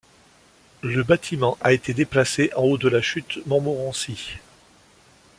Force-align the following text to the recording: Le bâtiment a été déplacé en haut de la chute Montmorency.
Le 0.81 1.03
bâtiment 1.03 1.59
a 1.61 1.73
été 1.73 1.93
déplacé 1.93 2.49
en 2.55 2.63
haut 2.63 2.79
de 2.79 2.89
la 2.89 3.03
chute 3.03 3.45
Montmorency. 3.45 4.29